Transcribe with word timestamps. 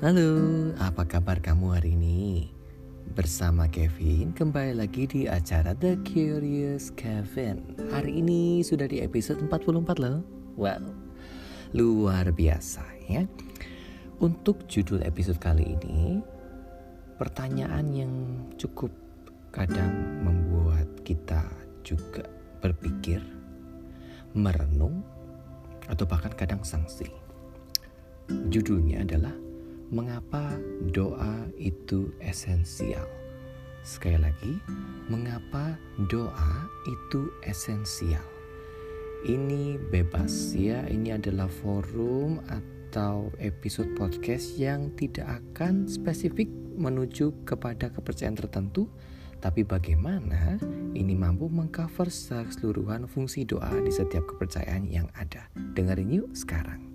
Halo, 0.00 0.32
apa 0.80 1.04
kabar 1.04 1.44
kamu 1.44 1.76
hari 1.76 1.92
ini? 1.92 2.48
Bersama 3.12 3.68
Kevin 3.68 4.32
kembali 4.32 4.80
lagi 4.80 5.04
di 5.04 5.28
acara 5.28 5.76
The 5.76 6.00
Curious 6.08 6.88
Kevin. 6.96 7.76
Hari 7.92 8.24
ini 8.24 8.64
sudah 8.64 8.88
di 8.88 9.04
episode 9.04 9.44
44 9.44 10.00
loh. 10.00 10.24
Wow, 10.56 10.88
luar 11.76 12.32
biasa 12.32 12.80
ya. 13.12 13.28
Untuk 14.24 14.64
judul 14.72 15.04
episode 15.04 15.36
kali 15.36 15.76
ini 15.76 16.24
Pertanyaan 17.20 17.92
yang 17.92 18.12
cukup 18.56 18.88
kadang 19.52 20.24
membuat 20.24 20.88
kita 21.04 21.44
juga 21.84 22.24
berpikir 22.64 23.20
Merenung 24.32 25.04
Atau 25.92 26.08
bahkan 26.08 26.32
kadang 26.32 26.64
sanksi 26.64 27.12
Judulnya 28.48 29.04
adalah 29.04 29.49
mengapa 29.90 30.54
doa 30.94 31.50
itu 31.58 32.14
esensial. 32.22 33.10
Sekali 33.82 34.22
lagi, 34.22 34.54
mengapa 35.10 35.74
doa 36.06 36.70
itu 36.86 37.26
esensial? 37.42 38.22
Ini 39.26 39.82
bebas 39.90 40.54
ya, 40.54 40.86
ini 40.86 41.10
adalah 41.10 41.50
forum 41.50 42.38
atau 42.46 43.34
episode 43.42 43.90
podcast 43.98 44.56
yang 44.56 44.94
tidak 44.94 45.42
akan 45.42 45.90
spesifik 45.90 46.46
menuju 46.78 47.42
kepada 47.42 47.90
kepercayaan 47.90 48.38
tertentu, 48.38 48.86
tapi 49.42 49.66
bagaimana 49.66 50.56
ini 50.94 51.18
mampu 51.18 51.50
mengcover 51.50 52.08
secara 52.08 52.46
keseluruhan 52.46 53.10
fungsi 53.10 53.42
doa 53.42 53.74
di 53.82 53.90
setiap 53.90 54.22
kepercayaan 54.36 54.86
yang 54.86 55.10
ada. 55.18 55.50
Dengerin 55.74 56.14
yuk 56.14 56.30
sekarang. 56.32 56.89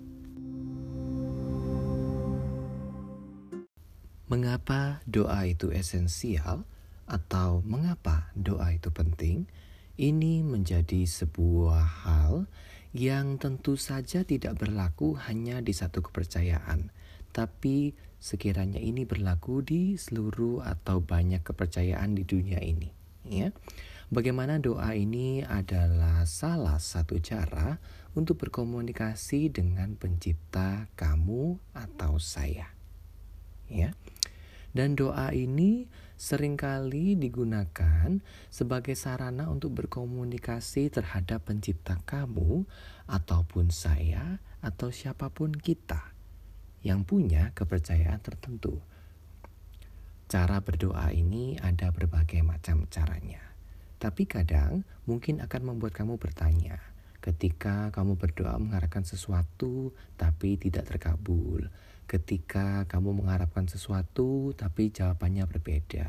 Mengapa 4.26 5.06
doa 5.06 5.46
itu 5.46 5.70
esensial 5.70 6.66
atau 7.06 7.62
mengapa 7.62 8.34
doa 8.34 8.74
itu 8.74 8.90
penting? 8.90 9.46
Ini 9.94 10.42
menjadi 10.42 11.06
sebuah 11.06 12.02
hal 12.02 12.50
yang 12.90 13.38
tentu 13.38 13.78
saja 13.78 14.26
tidak 14.26 14.58
berlaku 14.58 15.14
hanya 15.30 15.62
di 15.62 15.70
satu 15.70 16.02
kepercayaan, 16.02 16.90
tapi 17.30 17.94
sekiranya 18.18 18.82
ini 18.82 19.06
berlaku 19.06 19.62
di 19.62 19.94
seluruh 19.94 20.66
atau 20.66 20.98
banyak 20.98 21.46
kepercayaan 21.46 22.18
di 22.18 22.26
dunia 22.26 22.58
ini, 22.58 22.90
ya. 23.30 23.54
Bagaimana 24.10 24.58
doa 24.58 24.90
ini 24.98 25.46
adalah 25.46 26.26
salah 26.26 26.82
satu 26.82 27.22
cara 27.22 27.78
untuk 28.18 28.42
berkomunikasi 28.42 29.54
dengan 29.54 29.94
pencipta 29.94 30.90
kamu 30.98 31.62
atau 31.78 32.18
saya. 32.18 32.75
Ya. 33.70 33.94
Dan 34.76 34.92
doa 34.92 35.32
ini 35.32 35.88
sering 36.20 36.56
kali 36.60 37.16
digunakan 37.16 38.20
sebagai 38.52 38.92
sarana 38.92 39.48
untuk 39.48 39.72
berkomunikasi 39.72 40.92
terhadap 40.92 41.48
pencipta 41.48 41.96
kamu 42.04 42.68
ataupun 43.08 43.72
saya 43.72 44.40
atau 44.60 44.92
siapa 44.92 45.32
pun 45.32 45.52
kita 45.52 46.12
yang 46.84 47.08
punya 47.08 47.52
kepercayaan 47.56 48.20
tertentu. 48.20 48.80
Cara 50.26 50.58
berdoa 50.58 51.08
ini 51.14 51.56
ada 51.62 51.88
berbagai 51.94 52.42
macam 52.42 52.84
caranya. 52.90 53.42
Tapi 53.96 54.28
kadang 54.28 54.84
mungkin 55.08 55.40
akan 55.40 55.62
membuat 55.72 55.96
kamu 55.96 56.20
bertanya, 56.20 56.76
ketika 57.26 57.90
kamu 57.90 58.14
berdoa 58.14 58.54
mengharapkan 58.54 59.02
sesuatu 59.02 59.90
tapi 60.14 60.54
tidak 60.54 60.86
terkabul, 60.86 61.66
ketika 62.06 62.86
kamu 62.86 63.18
mengharapkan 63.18 63.66
sesuatu 63.66 64.54
tapi 64.54 64.94
jawabannya 64.94 65.42
berbeda. 65.50 66.06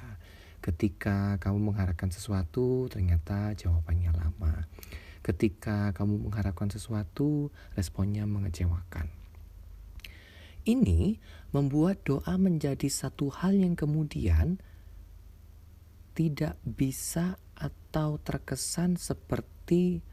Ketika 0.62 1.42
kamu 1.42 1.74
mengharapkan 1.74 2.14
sesuatu 2.14 2.86
ternyata 2.94 3.58
jawabannya 3.58 4.14
lama. 4.14 4.70
Ketika 5.26 5.90
kamu 5.98 6.30
mengharapkan 6.30 6.70
sesuatu 6.70 7.50
responnya 7.74 8.30
mengecewakan. 8.30 9.10
Ini 10.68 11.18
membuat 11.50 12.04
doa 12.06 12.36
menjadi 12.38 12.92
satu 12.92 13.32
hal 13.32 13.58
yang 13.58 13.74
kemudian 13.74 14.60
tidak 16.14 16.60
bisa 16.62 17.40
atau 17.56 18.20
terkesan 18.20 19.00
seperti 19.00 20.04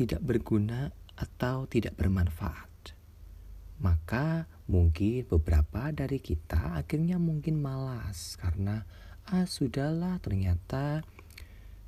tidak 0.00 0.24
berguna 0.24 0.88
atau 1.20 1.68
tidak 1.68 2.00
bermanfaat 2.00 2.70
maka 3.80 4.44
mungkin 4.68 5.24
beberapa 5.24 5.88
dari 5.88 6.20
kita 6.20 6.76
akhirnya 6.84 7.16
mungkin 7.16 7.64
malas 7.64 8.36
karena 8.36 8.84
ah 9.24 9.48
sudahlah 9.48 10.20
ternyata 10.20 11.00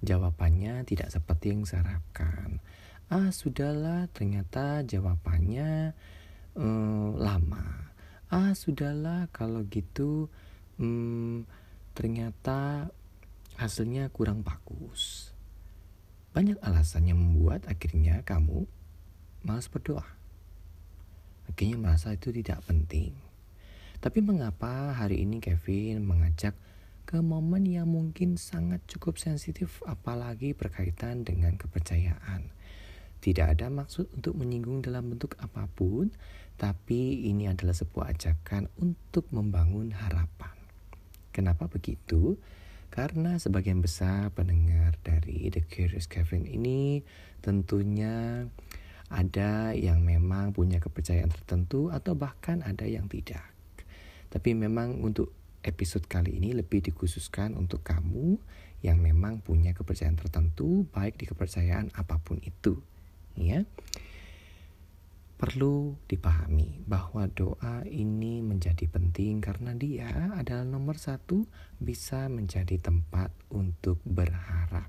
jawabannya 0.00 0.88
tidak 0.88 1.12
seperti 1.12 1.52
yang 1.52 1.68
saya 1.68 1.84
harapkan. 1.84 2.64
Ah 3.12 3.28
sudahlah 3.28 4.08
ternyata 4.16 4.80
jawabannya 4.88 5.92
eh, 6.56 7.08
lama. 7.20 7.92
Ah 8.32 8.56
sudahlah 8.56 9.28
kalau 9.28 9.68
gitu 9.68 10.32
hmm, 10.80 11.44
ternyata 11.92 12.88
hasilnya 13.60 14.08
kurang 14.08 14.40
bagus. 14.40 15.21
Banyak 16.32 16.58
alasan 16.64 17.08
yang 17.08 17.20
membuat 17.20 17.68
akhirnya 17.68 18.24
kamu 18.24 18.64
malas 19.44 19.68
berdoa 19.68 20.22
akhirnya 21.52 21.76
merasa 21.76 22.16
itu 22.16 22.32
tidak 22.32 22.64
penting. 22.64 23.12
Tapi 24.02 24.18
mengapa 24.18 24.96
hari 24.96 25.22
ini 25.22 25.38
Kevin 25.38 26.02
mengajak 26.02 26.56
ke 27.06 27.20
momen 27.20 27.68
yang 27.68 27.86
mungkin 27.92 28.40
sangat 28.40 28.82
cukup 28.88 29.20
sensitif 29.20 29.84
apalagi 29.86 30.56
berkaitan 30.56 31.22
dengan 31.22 31.54
kepercayaan. 31.54 32.50
Tidak 33.22 33.46
ada 33.46 33.70
maksud 33.70 34.10
untuk 34.18 34.34
menyinggung 34.34 34.82
dalam 34.82 35.14
bentuk 35.14 35.38
apa 35.38 35.70
pun, 35.70 36.10
tapi 36.58 37.30
ini 37.30 37.46
adalah 37.46 37.76
sebuah 37.76 38.10
ajakan 38.18 38.66
untuk 38.82 39.30
membangun 39.30 39.94
harapan. 39.94 40.56
Kenapa 41.30 41.70
begitu? 41.70 42.34
Karena 42.92 43.40
sebagian 43.40 43.80
besar 43.80 44.28
pendengar 44.36 45.00
dari 45.00 45.48
The 45.48 45.64
Curious 45.64 46.04
Kevin 46.04 46.44
ini 46.44 47.00
tentunya 47.40 48.44
ada 49.08 49.72
yang 49.72 50.04
memang 50.04 50.52
punya 50.52 50.76
kepercayaan 50.76 51.32
tertentu 51.32 51.88
atau 51.88 52.12
bahkan 52.12 52.60
ada 52.60 52.84
yang 52.84 53.08
tidak. 53.08 53.48
Tapi 54.28 54.52
memang 54.52 55.00
untuk 55.00 55.32
episode 55.64 56.04
kali 56.04 56.36
ini 56.36 56.52
lebih 56.52 56.84
dikhususkan 56.84 57.56
untuk 57.56 57.80
kamu 57.80 58.36
yang 58.84 59.00
memang 59.00 59.40
punya 59.40 59.72
kepercayaan 59.72 60.20
tertentu 60.20 60.84
baik 60.92 61.16
di 61.16 61.24
kepercayaan 61.24 61.96
apa 61.96 62.20
pun 62.20 62.44
itu. 62.44 62.76
Ya. 63.40 63.64
Perlu 65.42 65.98
dipahami 66.06 66.86
bahwa 66.86 67.26
doa 67.26 67.82
ini 67.90 68.38
menjadi 68.46 68.86
penting 68.86 69.42
karena 69.42 69.74
dia 69.74 70.30
adalah 70.38 70.62
nomor 70.62 71.02
satu 71.02 71.50
bisa 71.82 72.30
menjadi 72.30 72.78
tempat 72.78 73.34
untuk 73.50 73.98
berharap. 74.06 74.86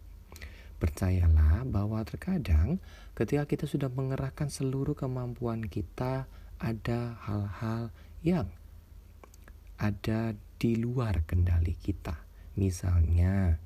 Percayalah 0.78 1.66
bahwa 1.66 2.06
terkadang 2.06 2.78
ketika 3.18 3.50
kita 3.50 3.66
sudah 3.66 3.90
mengerahkan 3.90 4.54
seluruh 4.54 4.94
kemampuan 4.94 5.66
kita, 5.66 6.30
ada 6.62 7.18
hal-hal 7.26 7.90
yang 8.22 8.46
ada 9.82 10.38
di 10.62 10.78
luar 10.78 11.26
kendali 11.26 11.74
kita. 11.74 12.30
Misalnya, 12.62 13.58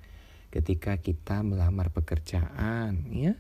ketika 0.56 0.96
kita 1.04 1.44
melamar 1.44 1.92
pekerjaan, 1.92 3.12
ya, 3.12 3.36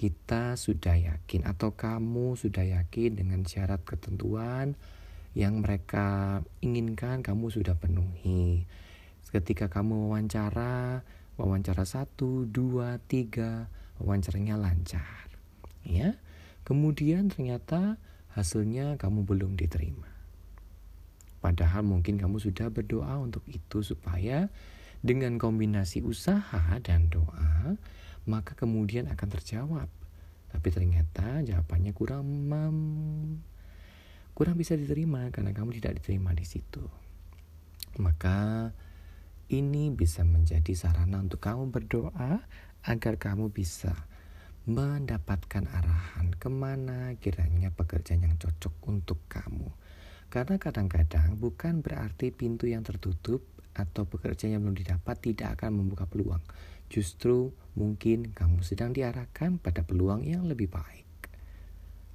kita 0.00 0.56
sudah 0.56 0.96
yakin 0.96 1.44
atau 1.44 1.76
kamu 1.76 2.32
sudah 2.32 2.64
yakin 2.64 3.20
dengan 3.20 3.44
syarat 3.44 3.84
ketentuan 3.84 4.72
yang 5.36 5.60
mereka 5.60 6.40
inginkan 6.64 7.20
kamu 7.20 7.52
sudah 7.52 7.76
penuhi. 7.76 8.64
Ketika 9.28 9.68
kamu 9.68 10.08
wawancara, 10.08 11.04
wawancara 11.36 11.84
satu, 11.84 12.48
dua, 12.48 12.96
tiga, 13.12 13.68
wawancaranya 14.00 14.56
lancar. 14.56 15.28
Ya, 15.84 16.16
kemudian 16.64 17.28
ternyata 17.28 18.00
hasilnya 18.32 18.96
kamu 18.96 19.28
belum 19.28 19.52
diterima. 19.60 20.08
Padahal 21.44 21.84
mungkin 21.84 22.16
kamu 22.16 22.40
sudah 22.40 22.72
berdoa 22.72 23.20
untuk 23.20 23.44
itu 23.52 23.84
supaya 23.84 24.48
dengan 25.00 25.40
kombinasi 25.40 26.04
usaha 26.04 26.76
dan 26.84 27.08
doa, 27.08 27.76
maka 28.28 28.52
kemudian 28.52 29.08
akan 29.08 29.28
terjawab. 29.32 29.88
Tapi 30.50 30.68
ternyata 30.68 31.40
jawabannya 31.40 31.92
kurang 31.96 32.26
mam, 32.50 32.78
kurang 34.36 34.56
bisa 34.60 34.76
diterima 34.76 35.30
karena 35.32 35.56
kamu 35.56 35.78
tidak 35.80 36.02
diterima 36.02 36.36
di 36.36 36.44
situ. 36.44 36.84
Maka 37.96 38.70
ini 39.50 39.90
bisa 39.90 40.22
menjadi 40.22 40.74
sarana 40.76 41.18
untuk 41.22 41.42
kamu 41.42 41.74
berdoa 41.74 42.44
agar 42.86 43.14
kamu 43.18 43.50
bisa 43.50 43.94
mendapatkan 44.68 45.64
arahan 45.66 46.36
ke 46.36 46.48
mana 46.52 47.16
kiranya 47.18 47.72
pekerjaan 47.72 48.22
yang 48.28 48.36
cocok 48.36 48.74
untuk 48.86 49.18
kamu. 49.26 49.72
Karena 50.30 50.62
kadang-kadang 50.62 51.40
bukan 51.40 51.82
berarti 51.82 52.30
pintu 52.30 52.70
yang 52.70 52.86
tertutup 52.86 53.42
atau 53.74 54.06
pekerjaan 54.06 54.58
yang 54.58 54.62
belum 54.66 54.76
didapat 54.78 55.16
tidak 55.22 55.60
akan 55.60 55.82
membuka 55.82 56.06
peluang. 56.06 56.42
Justru 56.90 57.54
mungkin 57.78 58.34
kamu 58.34 58.66
sedang 58.66 58.90
diarahkan 58.90 59.62
pada 59.62 59.86
peluang 59.86 60.26
yang 60.26 60.46
lebih 60.46 60.66
baik. 60.66 61.06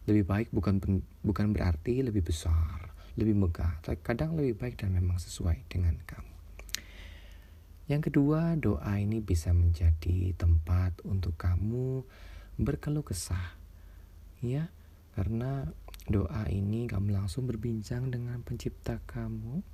Lebih 0.05 0.23
baik 0.27 0.47
bukan 0.51 0.83
bukan 1.23 1.47
berarti 1.55 2.03
lebih 2.03 2.27
besar, 2.27 2.93
lebih 3.15 3.33
megah, 3.33 3.79
kadang 4.03 4.35
lebih 4.35 4.59
baik 4.59 4.75
dan 4.77 4.91
memang 4.91 5.17
sesuai 5.17 5.65
dengan 5.71 5.95
kamu. 6.03 6.35
Yang 7.85 8.09
kedua, 8.09 8.57
doa 8.57 8.97
ini 8.97 9.21
bisa 9.21 9.53
menjadi 9.53 10.33
tempat 10.33 11.05
untuk 11.05 11.37
kamu 11.37 12.01
berkeluh 12.57 13.05
kesah. 13.05 13.53
Ya, 14.41 14.73
karena 15.15 15.65
doa 16.05 16.45
ini 16.51 16.85
kamu 16.85 17.17
langsung 17.17 17.49
berbincang 17.49 18.13
dengan 18.13 18.45
pencipta 18.45 19.01
kamu 19.09 19.65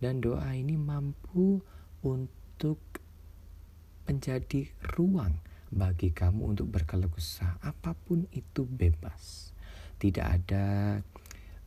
dan 0.00 0.24
doa 0.24 0.48
ini 0.56 0.78
mampu 0.80 1.60
untuk 2.00 2.80
menjadi 4.08 4.70
ruang 4.96 5.40
bagi 5.74 6.14
kamu 6.14 6.54
untuk 6.54 6.70
berkeluh 6.70 7.10
kesah 7.10 7.58
apa 7.60 7.98
pun 7.98 8.30
itu 8.30 8.62
bebas. 8.62 9.50
Tidak 9.98 10.22
ada 10.22 11.00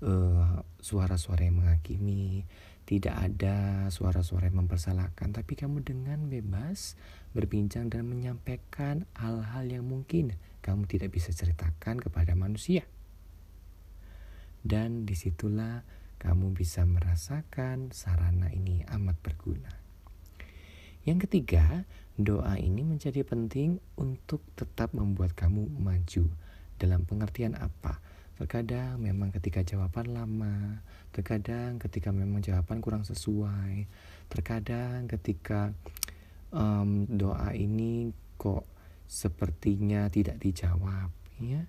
uh, 0.01 0.63
suara-suara 0.80 1.44
yang 1.44 1.59
menghakimi, 1.59 2.47
tidak 2.88 3.15
ada 3.19 3.88
suara-suara 3.91 4.47
yang 4.47 4.63
mempersalahkan, 4.63 5.35
tapi 5.35 5.59
kamu 5.59 5.83
dengan 5.83 6.31
bebas 6.31 6.95
berbincang 7.35 7.91
dan 7.91 8.07
menyampaikan 8.07 9.03
hal-hal 9.19 9.68
yang 9.68 9.83
mungkin 9.83 10.39
kamu 10.63 10.88
tidak 10.88 11.12
bisa 11.12 11.35
ceritakan 11.35 12.00
kepada 12.00 12.31
manusia. 12.38 12.88
Dan 14.67 15.07
di 15.07 15.15
situlah 15.15 15.87
kamu 16.19 16.51
bisa 16.51 16.83
merasakan 16.83 17.95
sarana 17.95 18.51
ini 18.51 18.83
amat 18.91 19.15
berguna. 19.23 19.71
Yang 21.07 21.23
ketiga, 21.23 21.87
doa 22.19 22.59
ini 22.59 22.83
menjadi 22.83 23.23
penting 23.23 23.79
untuk 23.95 24.43
tetap 24.59 24.91
membuat 24.91 25.31
kamu 25.39 25.71
maju. 25.79 26.27
Dalam 26.75 27.07
pengertian 27.07 27.55
apa? 27.55 28.03
Terkadang 28.35 28.99
memang 28.99 29.31
ketika 29.31 29.63
jawaban 29.63 30.11
lama, 30.11 30.83
terkadang 31.15 31.79
ketika 31.79 32.11
memang 32.11 32.43
jawaban 32.43 32.83
kurang 32.83 33.07
sesuai, 33.07 33.87
terkadang 34.27 35.07
ketika 35.07 35.71
um, 36.51 37.07
doa 37.07 37.55
ini 37.55 38.11
kok 38.35 38.67
sepertinya 39.07 40.11
tidak 40.11 40.43
dijawab, 40.43 41.09
ya. 41.39 41.63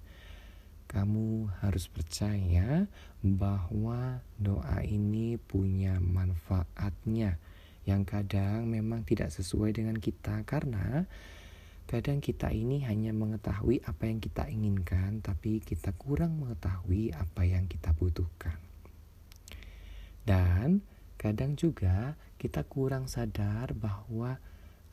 Kamu 0.89 1.53
harus 1.61 1.87
percaya 1.87 2.89
bahwa 3.21 4.25
doa 4.41 4.81
ini 4.83 5.37
punya 5.37 6.01
manfaatnya 6.01 7.37
yang 7.85 8.09
kadang 8.09 8.69
memang 8.69 9.05
tidak 9.05 9.29
sesuai 9.33 9.77
dengan 9.77 9.97
kita 10.01 10.45
karena 10.49 11.05
Kadang 11.89 12.21
kita 12.21 12.53
ini 12.53 12.85
hanya 12.85 13.17
mengetahui 13.17 13.81
apa 13.81 14.13
yang 14.13 14.21
kita 14.21 14.45
inginkan, 14.53 15.25
tapi 15.25 15.65
kita 15.65 15.97
kurang 15.97 16.37
mengetahui 16.37 17.17
apa 17.17 17.49
yang 17.49 17.65
kita 17.65 17.97
butuhkan. 17.97 18.61
Dan 20.29 20.85
kadang 21.17 21.57
juga 21.57 22.21
kita 22.37 22.61
kurang 22.69 23.09
sadar 23.09 23.73
bahwa 23.73 24.37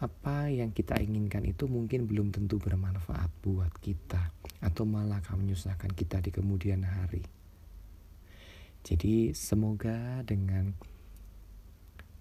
apa 0.05 0.53
yang 0.53 0.69
kita 0.69 1.01
inginkan 1.01 1.41
itu 1.49 1.65
mungkin 1.65 2.05
belum 2.05 2.29
tentu 2.29 2.61
bermanfaat 2.61 3.33
buat 3.41 3.73
kita, 3.81 4.29
atau 4.61 4.85
malah 4.85 5.19
akan 5.25 5.41
menyusahkan 5.41 5.89
kita 5.97 6.21
di 6.21 6.29
kemudian 6.29 6.85
hari. 6.85 7.25
Jadi, 8.85 9.33
semoga 9.33 10.21
dengan 10.21 10.77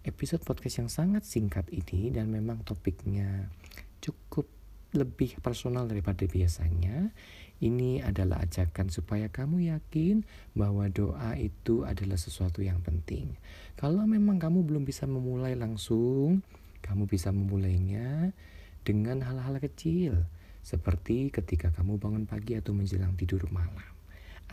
episode 0.01 0.41
podcast 0.41 0.81
yang 0.81 0.91
sangat 0.91 1.29
singkat 1.29 1.69
ini, 1.69 2.09
dan 2.09 2.33
memang 2.33 2.65
topiknya 2.65 3.53
cukup 4.01 4.49
lebih 4.97 5.37
personal 5.45 5.85
daripada 5.85 6.25
biasanya. 6.25 7.13
Ini 7.61 8.03
adalah 8.03 8.43
ajakan 8.43 8.91
supaya 8.91 9.31
kamu 9.31 9.71
yakin 9.71 10.27
bahwa 10.59 10.91
doa 10.91 11.39
itu 11.39 11.87
adalah 11.87 12.19
sesuatu 12.19 12.61
yang 12.61 12.83
penting. 12.83 13.37
Kalau 13.79 14.05
memang 14.05 14.43
kamu 14.43 14.67
belum 14.67 14.83
bisa 14.83 15.07
memulai 15.07 15.55
langsung, 15.55 16.43
kamu 16.85 17.09
bisa 17.09 17.33
memulainya 17.33 18.37
dengan 18.85 19.25
hal-hal 19.25 19.57
kecil, 19.65 20.29
seperti 20.61 21.33
ketika 21.33 21.73
kamu 21.73 21.97
bangun 21.97 22.29
pagi 22.29 22.61
atau 22.61 22.77
menjelang 22.77 23.17
tidur 23.17 23.49
malam, 23.49 23.97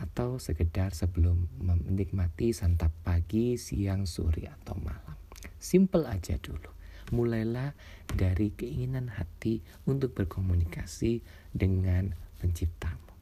atau 0.00 0.40
sekedar 0.40 0.96
sebelum 0.96 1.44
menikmati 1.60 2.56
santap 2.56 2.90
pagi, 3.04 3.60
siang, 3.60 4.08
sore, 4.08 4.48
atau 4.48 4.80
malam. 4.80 5.16
Simple 5.60 6.08
aja 6.08 6.40
dulu 6.40 6.72
mulailah 7.12 7.76
dari 8.08 8.50
keinginan 8.56 9.12
hati 9.12 9.60
untuk 9.84 10.16
berkomunikasi 10.16 11.20
dengan 11.52 12.16
penciptamu. 12.40 13.12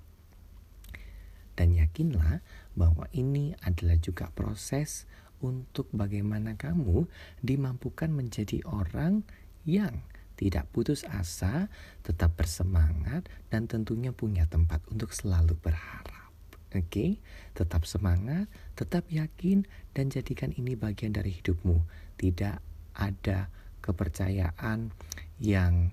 Dan 1.58 1.76
yakinlah 1.76 2.40
bahwa 2.78 3.10
ini 3.12 3.52
adalah 3.60 3.98
juga 4.00 4.32
proses 4.32 5.04
untuk 5.40 5.88
bagaimana 5.92 6.56
kamu 6.56 7.08
dimampukan 7.40 8.12
menjadi 8.12 8.64
orang 8.68 9.24
yang 9.64 10.04
tidak 10.40 10.72
putus 10.72 11.04
asa, 11.04 11.68
tetap 12.00 12.32
bersemangat, 12.32 13.28
dan 13.52 13.68
tentunya 13.68 14.08
punya 14.08 14.48
tempat 14.48 14.80
untuk 14.88 15.12
selalu 15.12 15.52
berharap. 15.60 16.32
Oke, 16.72 16.86
okay? 16.86 17.10
tetap 17.52 17.84
semangat, 17.84 18.48
tetap 18.72 19.04
yakin, 19.12 19.68
dan 19.92 20.08
jadikan 20.08 20.54
ini 20.56 20.80
bagian 20.80 21.12
dari 21.12 21.34
hidupmu. 21.36 21.84
Tidak 22.16 22.56
ada 22.96 23.52
kepercayaan 23.84 24.94
yang 25.42 25.92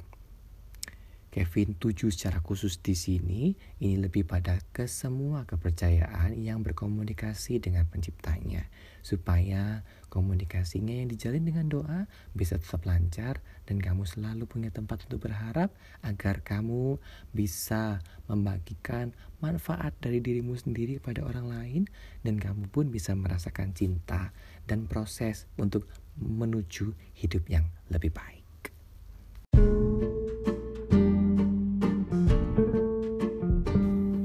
Kevin 1.38 1.78
tuju 1.78 2.10
secara 2.10 2.42
khusus 2.42 2.82
di 2.82 2.98
sini 2.98 3.54
ini 3.78 4.02
lebih 4.02 4.26
pada 4.26 4.58
ke 4.74 4.90
semua 4.90 5.46
kepercayaan 5.46 6.34
yang 6.34 6.66
berkomunikasi 6.66 7.62
dengan 7.62 7.86
penciptanya 7.86 8.66
supaya 9.06 9.86
komunikasinya 10.10 10.98
yang 10.98 11.06
dijalin 11.06 11.46
dengan 11.46 11.70
doa 11.70 12.10
bisa 12.34 12.58
tetap 12.58 12.90
lancar 12.90 13.46
dan 13.70 13.78
kamu 13.78 14.10
selalu 14.10 14.50
punya 14.50 14.74
tempat 14.74 15.06
untuk 15.06 15.30
berharap 15.30 15.70
agar 16.02 16.42
kamu 16.42 16.98
bisa 17.38 18.02
membagikan 18.26 19.14
manfaat 19.38 19.94
dari 20.02 20.26
dirimu 20.26 20.58
sendiri 20.58 20.98
pada 20.98 21.22
orang 21.22 21.54
lain 21.54 21.82
dan 22.26 22.42
kamu 22.42 22.66
pun 22.74 22.90
bisa 22.90 23.14
merasakan 23.14 23.78
cinta 23.78 24.34
dan 24.66 24.90
proses 24.90 25.46
untuk 25.54 25.86
menuju 26.18 26.98
hidup 27.14 27.46
yang 27.46 27.70
lebih 27.94 28.10
baik. 28.10 28.37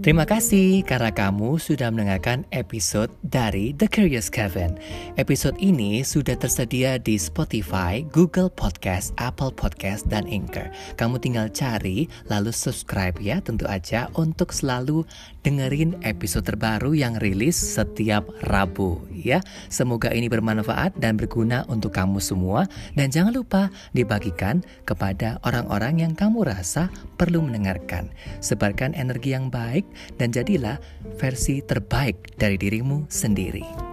Terima 0.02 0.26
kasih 0.26 0.82
karena 0.82 1.14
kamu 1.14 1.62
sudah 1.62 1.86
mendengarkan 1.94 2.42
episode 2.50 3.14
dari 3.22 3.70
The 3.70 3.86
Curious 3.86 4.26
Kevin. 4.26 4.74
Episode 5.14 5.54
ini 5.62 6.02
sudah 6.02 6.34
tersedia 6.34 6.98
di 6.98 7.14
Spotify, 7.14 8.02
Google 8.10 8.50
Podcast, 8.50 9.14
Apple 9.22 9.54
Podcast, 9.54 10.10
dan 10.10 10.26
Anchor. 10.26 10.74
Kamu 10.98 11.22
tinggal 11.22 11.54
cari 11.54 12.10
lalu 12.26 12.50
subscribe 12.50 13.14
ya 13.22 13.38
tentu 13.46 13.62
aja 13.70 14.10
untuk 14.18 14.50
selalu 14.50 15.06
dengerin 15.46 15.94
episode 16.02 16.50
terbaru 16.50 16.98
yang 16.98 17.14
rilis 17.22 17.54
setiap 17.54 18.26
Rabu 18.50 19.06
ya. 19.14 19.38
Semoga 19.70 20.10
ini 20.10 20.26
bermanfaat 20.26 20.98
dan 20.98 21.14
berguna 21.14 21.62
untuk 21.70 21.94
kamu 21.94 22.18
semua 22.18 22.66
dan 22.98 23.14
jangan 23.14 23.38
lupa 23.38 23.70
dibagikan 23.94 24.66
kepada 24.82 25.38
orang-orang 25.46 26.02
yang 26.02 26.18
kamu 26.18 26.42
rasa 26.42 26.90
perlu 27.14 27.38
mendengarkan. 27.38 28.10
Sebarkan 28.42 28.98
energi 28.98 29.30
yang 29.30 29.46
baik 29.46 29.91
dan 30.16 30.32
jadilah 30.32 30.80
versi 31.20 31.60
terbaik 31.62 32.36
dari 32.36 32.56
dirimu 32.56 33.06
sendiri. 33.08 33.91